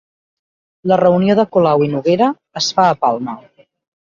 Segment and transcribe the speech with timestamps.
[0.91, 2.31] La reunió de Colau i Noguera
[2.63, 3.39] es fa a Palma